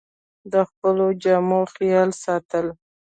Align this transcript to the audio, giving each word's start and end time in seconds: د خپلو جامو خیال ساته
د 0.51 0.53
خپلو 0.69 1.05
جامو 1.23 1.61
خیال 1.73 2.09
ساته 2.23 2.59